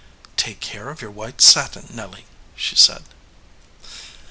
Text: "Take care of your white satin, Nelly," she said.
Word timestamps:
"Take 0.35 0.61
care 0.61 0.89
of 0.89 0.99
your 0.99 1.11
white 1.11 1.41
satin, 1.41 1.85
Nelly," 1.93 2.25
she 2.55 2.75
said. 2.75 3.03